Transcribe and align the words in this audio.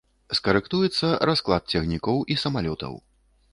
Скарэктуецца 0.37 1.09
расклад 1.31 1.63
цягнікоў 1.77 2.25
і 2.37 2.41
самалётаў. 2.47 2.93